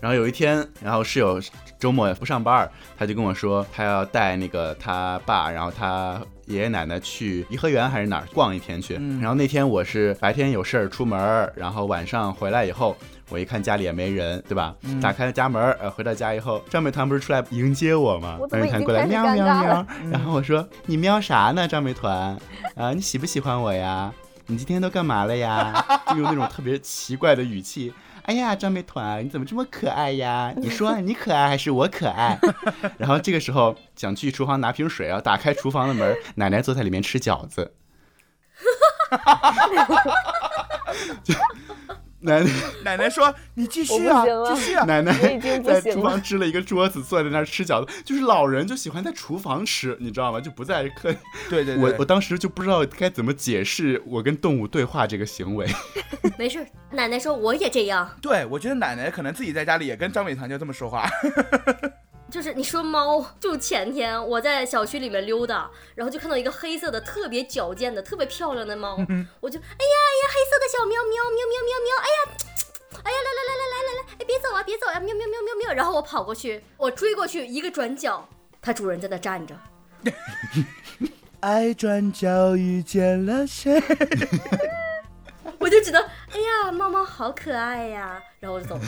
[0.00, 1.40] 然后有一天，然后室友
[1.78, 8.96] 周末不上班儿，他就跟我说，他要带那个他爸，然后他爷爷奶奶去颐和园还是哪儿逛一天去。
[8.98, 12.96] 嗯然后那天我是白天有事儿出门儿，然后晚上回来以后，
[13.28, 14.74] 我一看家里也没人，对吧？
[14.82, 18.38] 嗯打开家门儿，呃，回到家以后，张美团不是出来迎接我吗？
[18.50, 22.36] 张美团过来喵喵喵了， 然后我说你喵啥呢，张美团？
[22.74, 24.12] 啊，你喜不喜欢我呀？
[24.46, 25.84] 你今天都干嘛了呀？
[26.08, 27.92] 就用那种特别奇怪的语气。
[28.30, 30.54] 哎呀，张美团，你怎么这么可爱呀？
[30.56, 32.38] 你说你可爱还是我可爱？
[32.96, 37.74] 然后这个时候想去厨房拿瓶水啊，打开厨房的门， 奶奶坐在里面吃饺子。
[41.24, 41.34] 就
[42.20, 42.50] 奶奶
[42.84, 44.84] 奶奶说：“你继续啊继续啊。
[44.84, 47.90] 奶奶已经不在行了厨房支了一个桌子，坐在那儿吃饺子。
[48.04, 50.40] 就是老人就喜欢在厨房吃，你知道吗？
[50.40, 51.10] 就不在客。”
[51.48, 55.66] 对对对，我我当时就不知道该怎么解释我跟动物对话这个行为。
[56.38, 61.08] 没事，奶奶说我也这样，对我觉得奶奶可能自己在家里也跟张伟强就这么说话。
[62.30, 68.94] 就是你说猫，就前天我在小区里面溜达，然后就看到一个黑色的特别矫健的、特别漂亮的猫，
[69.40, 72.16] 我就哎呀哎呀，黑色的小喵喵喵喵喵喵，哎呀，
[73.04, 78.28] 哎呀来来来来来来来，哎别走啊别走啊，喵喵喵喵喵，然后我跑过去，我追过去，一个转角，
[78.62, 79.54] 它主人在那站着，
[81.40, 83.82] 爱转角遇见了谁？
[85.58, 88.82] 我就只能哎呀猫猫好可爱呀，然后我就走了。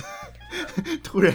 [1.05, 1.35] 突然，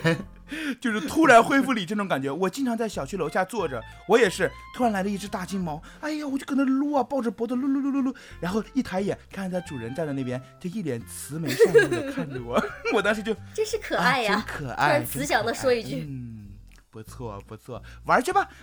[0.80, 2.32] 就是突然恢复理智那种感觉。
[2.32, 16.48] 我经常在小区楼下坐着，我也是突然来了一只大金毛，哎呀，我就搁那撸啊，抱着脖子撸撸撸撸撸撸，然后一抬眼看见它主人站在那边，就一脸慈眉善目的看着我， 我当时就 真是可爱呀、可突爱，然慈祥的说一句，嗯，
[16.90, 18.48] 不错不错，玩去吧。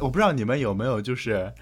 [0.00, 1.52] 我不知道你们有没有就是。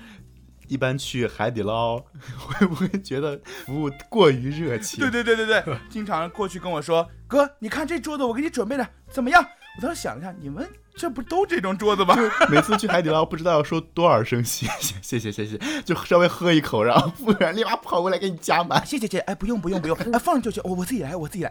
[0.68, 1.98] 一般去海底捞
[2.38, 5.00] 会不会觉得服务过于热情？
[5.00, 9.44] 对对对对对，经常过去跟我说：“哥，你看这桌子我给你准备的怎么样？”
[9.76, 12.16] 我当时想了一下，你们这不都这种桌子吗？
[12.48, 18.84] 每次去海底捞不知道要说多少声 谢谢谢谢谢谢，就稍微喝一口，然后服务员立马跑过来给你加满。
[18.86, 21.50] 谢谢谢，哎，不用不用不用， 哎，放就行，我我自己来，我自己来。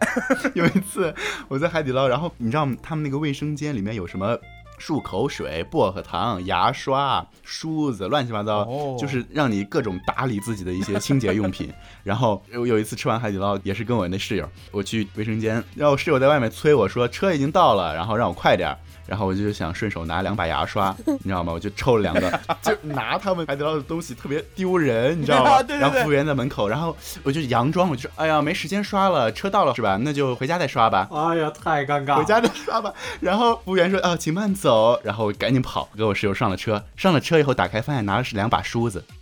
[0.54, 1.14] 有一次
[1.46, 4.36] 我在海底捞，然后你知道他们那个卫生间里面有什么？
[4.78, 11.72] 漱口水、薄荷糖、牙刷、梳子，乱七八糟，哦、就是让你各种打理自己的一些清洁用品。
[12.04, 18.76] 然后我有一次吃完海底捞，也是跟我那室友，我去卫生间，然后室友在外面催我说车已经到了，然后让我快点。
[19.06, 21.52] 然后我就想顺手拿两把牙刷，你知道吗？
[21.52, 25.62] 我就抽了两个， 就拿他们海底捞的东西特别丢人，你知道吗？
[25.62, 29.96] 对对对然后服务员在门口，然后我就佯装，我就说：“哎呀，没时间刷了，车到了是吧？
[30.00, 32.16] 那就回家再刷吧。”哎呀，太尴尬！
[32.16, 32.92] 回家再刷吧。
[33.20, 36.82] 然后服务员说：“啊，请慢走。”然后我赶紧跑，给我室友上了车。
[36.96, 39.04] 上了车以后，打开发现拿的是两把梳子。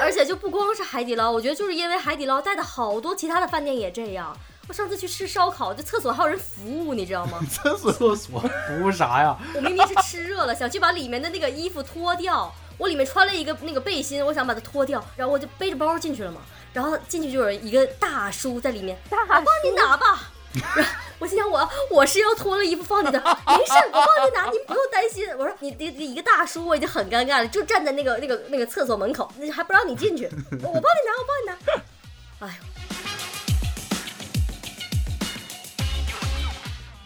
[0.00, 4.36] 而且就不光是海底捞，我觉得就是因为海底捞带的好多其他的饭店也这样。
[4.68, 7.40] 我上次去吃烧烤，就厕所还有人服务，你知道吗？
[7.50, 9.36] 厕所厕所服务啥呀？
[9.54, 16.40] 我明明是吃热了，想去把里面的那个衣服脱掉，我里面穿了一个那个背心，我想把它脱掉，然后我就背着包进去了嘛。
[16.72, 20.30] 然后进去就有一个大叔在里面，大我帮你拿吧。
[20.52, 25.26] 然后我心想我我是要脱了衣服放你的，没事，我帮你拿，你不用担心。
[25.38, 30.26] 我说你你一个大叔，我已经很尴尬了，就站在那个那个那个厕所门口，还不让你进去，
[30.62, 32.46] 我我帮你拿，我帮你拿。
[32.46, 32.75] 哎呦。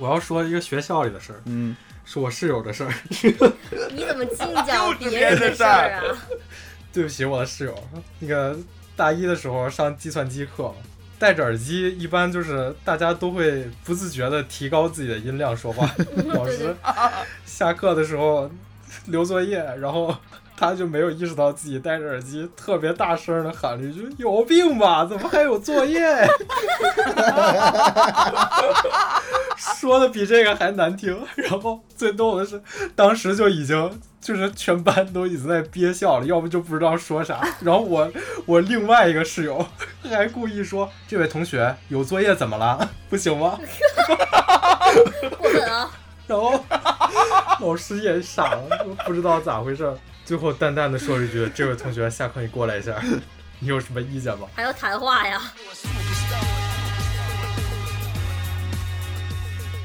[0.00, 2.92] 我要说一个学校里的事儿，嗯，是我室友的事儿。
[3.92, 6.02] 你怎么净讲别人的事儿啊？
[6.90, 7.88] 对不起，我的室友。
[8.18, 8.58] 那个
[8.96, 10.74] 大一的时候上计算机课，
[11.18, 15.88] 戴着耳机，一般就是大家都会不自觉的提高自己的音量说话。
[16.32, 16.74] 老师
[17.44, 18.50] 下课的时候
[19.04, 20.16] 留作业，然后
[20.60, 25.06] 他就没有意识到自己戴着耳机，特别大声的喊了一句：“有病吧？
[25.08, 25.98] 怎么还有作业？”
[29.56, 31.18] 说的比这个还难听。
[31.34, 32.60] 然后最逗的是，
[32.94, 37.40] 当时就已经就是全班都已经在憋笑了，要不就不知道说啥。
[37.60, 38.12] 然后我
[38.44, 39.66] 我另外一个室友
[40.04, 42.86] 还故意说：“这位同学有作业怎么了？
[43.08, 43.58] 不行吗？”
[45.38, 45.90] 过分啊！
[46.30, 46.64] 然后
[47.60, 49.92] 老师也傻了，不知道咋回事。
[50.24, 53.02] 最后淡淡的说了一句：“这位同学，下课你过来一下，
[53.58, 55.42] 你有什么意见吗？”还要谈话呀？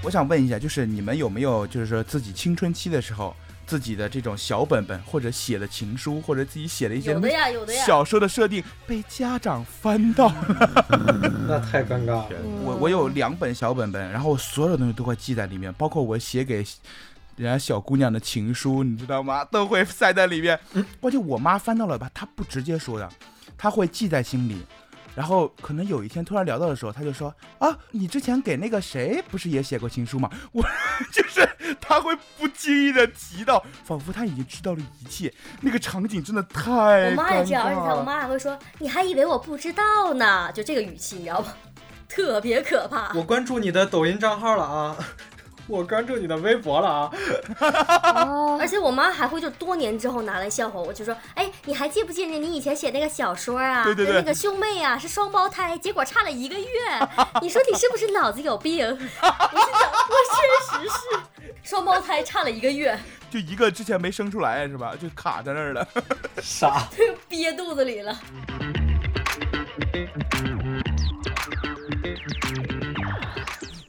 [0.03, 7.86] 我想问一下，就是你们有没有，就是说自己青春期的时候，自己的这种小本本，或者写的情书，或者自己写的一些有的呀，有的呀。
[7.86, 10.88] 小说的设定被家长翻到 了，
[11.47, 12.30] 那太尴尬了。
[12.63, 16.58] 我我有两本小本本，然后我所有东西都会记在里面，包括我写给
[17.36, 19.43] 人家小姑娘的情书，你知道吗？
[19.45, 20.60] 都会塞在里面。
[20.99, 23.10] 关键我妈翻到了吧，她不直接说的，
[23.58, 24.62] 她会记在心里。
[25.15, 30.30] 然后可能有一天突然聊到的时候，他就说啊，你之前给那个谁不是也写过情书吗？
[30.51, 30.62] 我
[31.12, 31.47] 就是
[31.80, 35.34] 他会不经意的提到，仿佛他已经知道了一切。
[35.62, 41.47] 那个场景真的太我妈也这样，而且我妈还会说，你还以为我不知道呢，就这个语气，你知道吗？
[42.08, 43.12] 特别可怕。
[43.15, 44.95] 我关注你的抖音账号了啊。
[45.67, 47.12] 我关注你的微博了啊！
[48.23, 53.84] 哦而且我妈还会就多年之后拿来笑话我，就说：“哎，你还记不记得你以前写那个小说啊？
[53.84, 56.65] 对对对那个兄妹啊是双胞胎，结果差了一个月。
[57.41, 60.99] 你说你是不是脑子有病？” 我心想，我确实是
[61.63, 62.97] 双胞胎差了一个月。
[63.32, 64.93] 就一个之前没生出来是吧？
[65.01, 65.88] 就卡在那儿了。
[66.41, 66.88] 傻。
[67.28, 68.15] 憋肚子里了。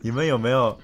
[0.01, 0.79] 你们有没有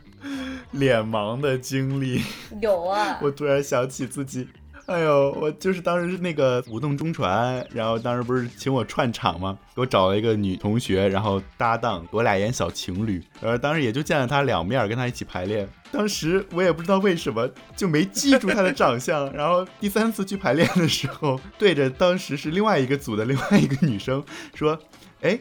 [0.72, 2.22] 脸盲的经历？
[2.60, 4.48] 有啊， 我突然想起自己，
[4.86, 9.56] 哎呦，我就是当时是那个舞动中传，然后当时不是请我串场吗？
[9.74, 15.68] 给我找了一个女同学，然后搭档，我俩演小情侣，然后当时也就见了她两面，跟她一起排练。
[15.90, 24.78] 当时我也不知道为什么就没记住她的长相， 然后第三次去排练的时候，对着当时是另外一个组的另外一个女生说
[25.20, 25.38] ：“哎，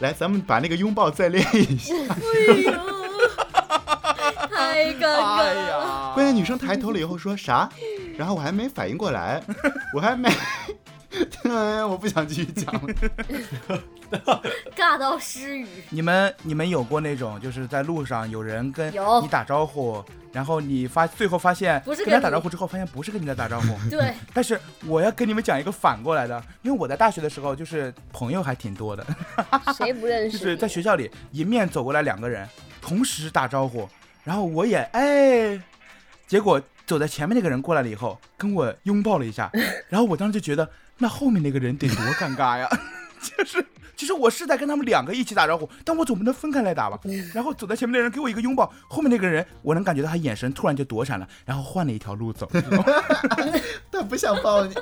[0.00, 1.94] 来，咱们把那个拥抱再练一下。”
[4.46, 6.12] 太尴尬哎了。
[6.14, 7.68] 关键女生抬头了以后说啥，
[8.16, 9.42] 然后我还没反应过来，
[9.94, 10.28] 我还没，
[11.44, 12.80] 哎，我不想继续讲了。
[14.74, 15.66] 尬到失语。
[15.90, 18.90] 你们你们有过那种就是在路上有人跟
[19.22, 23.90] 你打招呼，然后你发最后发现跟他不是跟你打招呼之后，发现不是跟你在打招呼。
[23.90, 29.06] 对，但是我要跟你们讲一个反过来的，因为我在大学的时候就是朋友还挺多的，
[29.76, 30.38] 谁不认识？
[30.38, 32.48] 就是在学校里迎面走过来两个人，
[32.80, 33.86] 同时打招呼，
[34.28, 35.58] 然后我也哎，
[36.26, 39.50] 结果走在前面那个人过来了以后，跟我拥抱了一下，
[39.88, 42.68] 然后我当时就觉得那后面那个人得多尴尬呀，
[43.22, 43.64] 就是。
[43.96, 47.00] 其实我是在跟他们两个一起打招呼，但我总不能分开来打吧。
[47.34, 52.48] 然后走在前面的人给我一个拥抱，后面那个人我能感觉到他眼神突然就躲闪了，然后换了一条路走。
[53.90, 54.74] 他不想抱你。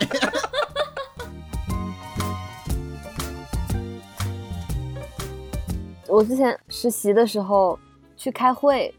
[6.09, 7.79] 我之前实习的时候
[8.19, 8.95] 去开会，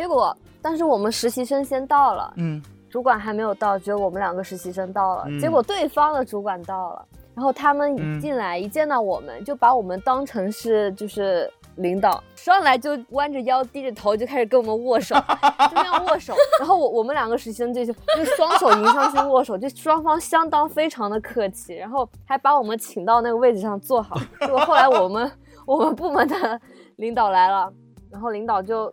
[0.00, 5.24] 结果当时我们实习生先到了，嗯，主管还没有到，只有我们两个实习生到了。
[5.26, 15.14] 嗯结果对方的主管到了，然后他们嗯一进来、一见到我们，就把我们当成是就是领导，上来就弯着腰低着头就开始跟我们握手，
[15.68, 16.34] 就那样握手。
[16.58, 24.18] 然后我我们两个实习生就就就双手迎上去握手， 就双方相当非常的客气，然后还把我们请到那个位置上坐好。
[24.40, 25.30] 结果后来我们
[25.66, 26.58] 我们部门的
[26.96, 27.70] 领导来了，
[28.10, 28.90] 然后领导就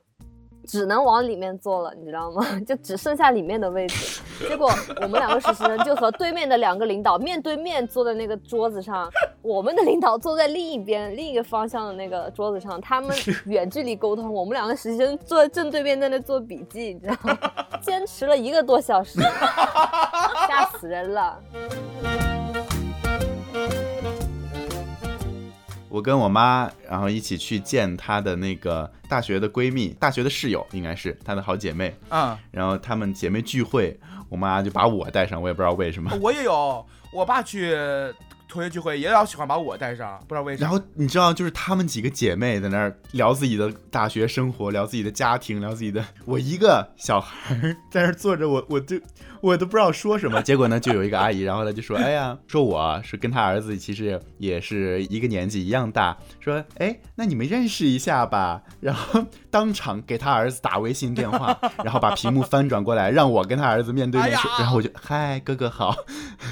[0.68, 2.46] 只能往里面坐了，你知道吗？
[2.68, 4.22] 就只剩下里面的位置。
[4.48, 4.70] 结果
[5.02, 9.10] 我们两个实习生就和对面的两个领导面对面坐在那个桌子上，
[9.42, 13.16] 我们的领导坐在另一边另一个方向的那个桌子上，他们
[13.48, 17.38] 远距离沟通，我们两个实习生坐在正对面在那做笔记，你知道吗？
[17.82, 19.22] 坚持了一个多小时，
[20.48, 21.40] 吓死人了。
[25.90, 31.96] 我跟我妈，然后一起去见她的那个大学的闺蜜，大学的室友应该是她的好姐妹。
[32.10, 36.12] 啊、然后她们姐妹聚会，我妈就把我带上，我也不知道为什么。
[36.22, 37.76] 我也有，我爸去
[38.50, 40.70] 同学聚会也老喜欢把我带上，不知道为什么。
[40.70, 46.04] 然后你知道，就是她们几个姐妹在那儿聊自己的大学生活，聊自己的家庭，聊自己的。
[46.26, 48.98] 我一个小孩儿在那儿坐着，我我就
[49.42, 50.42] 我都不知道说什么。
[50.42, 65.96] 结果呢，就有一个阿姨，然后她就说：“哎呀，说我是跟她儿子其实也是一个年纪一样大，说哎，那你们认识一下吧。”然后当场给他儿子打微信电话，然后把屏幕翻转过来，让我跟他儿子面对面说，哎然后我就嗨哥哥好，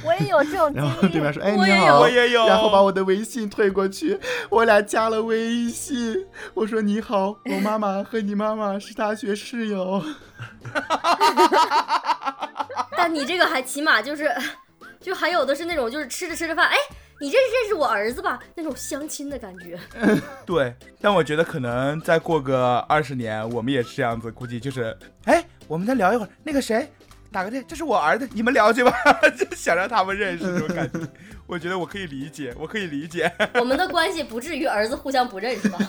[0.04, 0.74] 我也有这种。
[0.74, 2.48] 经然后对面，说哎你好，我也有。
[2.48, 4.20] 然后把我的微信推过去，
[4.50, 10.04] 我俩加了微信，我说你好，我妈妈和你妈妈是大学室友，
[10.74, 10.84] 但
[13.16, 14.30] 你这个还起码就是，
[15.00, 16.76] 就还有的是那种就是吃着吃着饭，哎，
[17.22, 18.38] 你认识认识我儿子吧？
[18.56, 19.80] 那种相亲的感觉。
[20.46, 26.92] 对，但我觉得可能再过个二十年，我们也是这样子，估计就是，哎，我们再聊一会儿，那个谁，
[27.32, 28.92] 打个电，这是我儿子，你们聊去吧，
[29.40, 31.00] 就想让他们认识这种感觉。
[31.48, 35.80] 我觉得我可以理解，我可以理解，我们的关系不至于儿子互相不认识吧？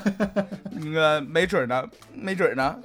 [0.71, 2.77] 那个没准儿呢，没准儿呢。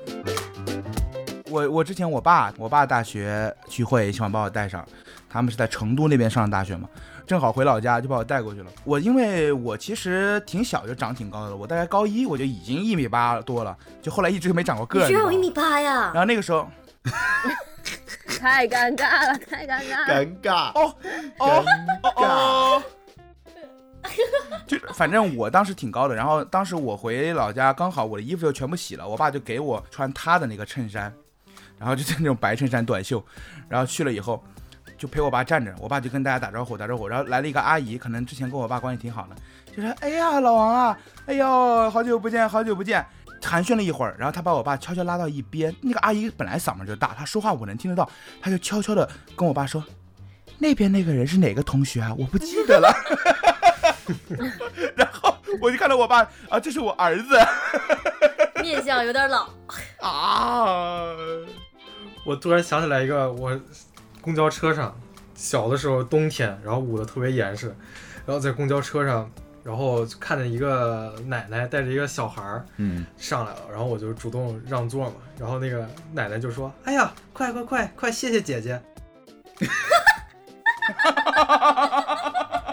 [1.51, 4.87] 我我之前我爸我爸大学聚会喜欢把我带上，
[5.29, 6.87] 他们是在成都那边上的大学嘛，
[7.27, 8.71] 正好回老家就把我带过去了。
[8.85, 15.03] 我因为我其实挺小就长挺高的了，我大概高一我就已经一米八多了，就后来一直就没长过个儿。
[15.03, 16.11] 你居然有一米八呀！
[16.13, 16.65] 然后那个时候，
[18.39, 20.25] 太尴尬了，太尴尬了。
[20.25, 20.95] 尴尬，哦
[21.39, 22.83] 哦尴尬，哦，
[24.65, 31.13] 就反正我当时挺高的，然后当时我回老家，刚好我的衣服又全部洗了，我爸就给我穿他的那个衬衫，
[31.81, 33.21] 然后就是那种白衬衫短袖，
[33.67, 34.41] 然后去了以后
[34.99, 39.35] 就陪我爸站着，我爸就跟大家打招呼打招呼，然后来了一个阿姨，可能之前跟我爸关系挺好的，
[39.75, 43.03] 就说哎呀老王啊，哎呦好久不见好久不见。
[43.43, 45.75] 寒暄了一会儿，然后他把我爸悄悄拉到一边。
[45.81, 48.07] 那个阿姨本来嗓门就大，她说话我能听得到，
[48.39, 49.83] 她就悄悄的跟我爸说
[50.61, 52.13] ：“那边那个人是哪个同学啊？
[52.15, 52.93] 我不记得了。
[54.95, 56.19] ”然后我就看到我爸
[56.49, 57.35] 啊，这是我儿子
[58.61, 59.49] 面相有点老，
[60.07, 61.15] 啊！
[62.23, 63.59] 我突然想起来一个，我
[64.21, 64.95] 公交车上
[65.33, 67.67] 小的时候冬天，然后捂得特别严实，
[68.25, 69.29] 然后在公交车上，
[69.63, 78.79] 然后看着一个奶奶带着一个小孩儿嗯，上来了，然后我就主动让座嘛，然后那个奶奶就说：“哎呀，快快快快，谢谢姐姐。”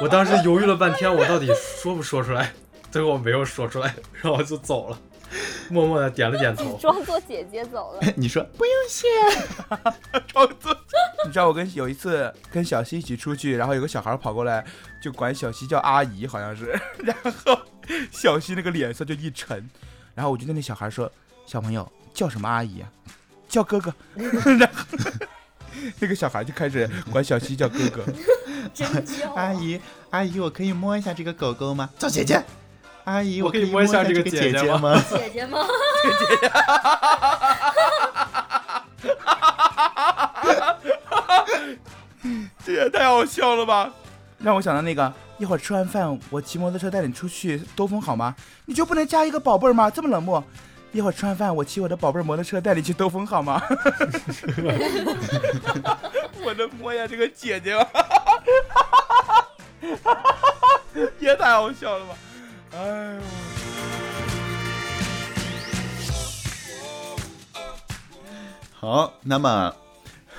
[0.00, 2.52] 我当时犹豫了半天，我到底说不说出来？
[2.90, 4.98] 最后我没有说出来，然后就走了，
[5.72, 6.76] 默默的点了点头。
[6.78, 8.00] 装作姐姐走了。
[8.16, 9.06] 你说不用谢，
[10.26, 10.76] 装作。
[11.26, 14.64] 你知道我跟有一次跟小西一起出去，然后有个小孩跑过来，
[15.02, 17.58] 就管小西叫阿姨，好像是，然后
[18.10, 19.68] 小西那个脸色就一沉，
[20.14, 21.10] 然后我就对那小孩说
[21.44, 22.88] ：“小朋友叫什么阿姨啊？
[23.48, 24.90] 叫哥哥。”然后
[26.00, 28.04] 那个小孩就开始管小西叫哥哥。
[28.72, 29.32] 真娇。
[29.34, 31.90] 阿姨阿姨，我可以摸一下这个狗狗吗？
[31.98, 32.42] 叫姐姐。
[33.08, 35.02] 阿姨，我可以摸一下这这个姐姐吗姐吗吗？
[35.08, 35.58] 姐姐吗？
[42.64, 43.90] 这也太好笑了吧！
[44.38, 48.34] 让我想到那个，一会儿吃完饭，我骑摩托车带你出去兜风好吗？
[48.66, 49.90] 你就不能加一个宝贝儿吗？
[49.90, 50.44] 这么冷漠。
[50.92, 53.62] 一会儿吃完饭，我骑我的宝贝儿摩托车带你去兜风好吗？
[56.42, 57.86] 我能摸一下这个姐姐吗？
[61.18, 62.14] 也太好笑了吧！
[62.76, 63.20] 哎呦。
[68.72, 69.74] 好，那么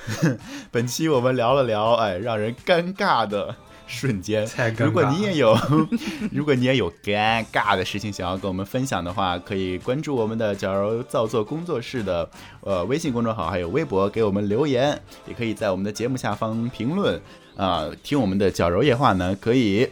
[0.70, 3.54] 本期我们聊了聊，哎，让人尴尬的
[3.86, 4.48] 瞬间。
[4.78, 5.54] 如果你也有，
[6.32, 12.28] 如果你也有尴尬的事情想要跟我们分享的话，可以关注我们的矫揉造作工作室的
[12.62, 17.20] 呃微信公众号，还有微博，给我们留言，也可以在我们的节目下方评论。
[17.56, 19.86] 啊、听我们的矫揉夜话呢，可以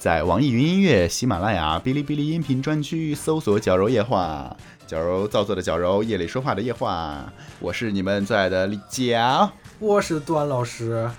[0.00, 4.56] 在网易云音乐、喜马拉雅、哔哩哔哩音频专区搜索“矫揉夜话”，
[4.88, 7.30] 矫揉造作的矫揉，夜里说话的夜话。
[7.58, 11.10] 我是你们最爱的李佳，我是段老师，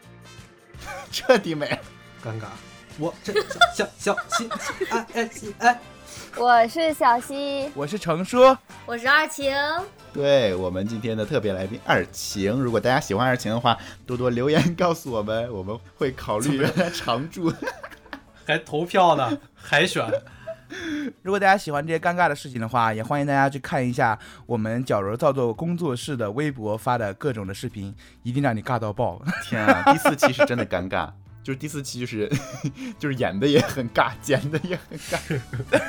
[1.12, 1.78] 彻底没了。
[2.24, 2.46] 尴尬。
[2.96, 3.34] 我这
[3.74, 4.48] 小小心
[4.88, 5.80] 哎哎哎，
[6.36, 9.54] 我是小西，我是程叔，我是二晴，
[10.12, 13.76] 对我们今天的特别来宾二晴，如果大家喜欢二晴的话，
[14.06, 17.52] 多多留言告诉我们，我们会考虑常驻。
[18.46, 20.06] 还投票呢，海选。
[21.22, 29.22] 如果大家喜欢这些尴尬的事情的话，也欢迎大家去看一下我们矫揉造作工作室的微博发的各种的视频，一定让你尬到爆。
[29.44, 31.10] 天啊，第四期是真的尴尬，
[31.44, 32.28] 就是第四期就是
[32.98, 35.18] 就是演的也很尬，剪的也很尬。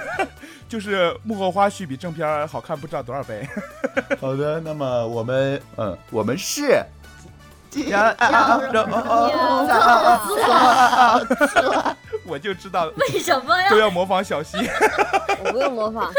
[0.68, 3.48] 就是幕后花絮比正片儿好看不知道多少倍。
[4.22, 6.84] 好的，那么我们嗯，我们是。
[12.26, 13.78] 我就知道为什么呀都？
[13.78, 14.58] 要模仿小西。
[15.44, 16.10] 我不用模仿。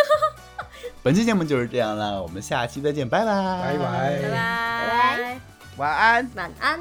[1.03, 5.41] 本期节目就是这样了，我们下期再见，拜拜，拜拜拜拜，
[5.78, 6.30] 晚安。
[6.34, 6.80] 晚安。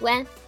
[0.00, 0.45] 晚安。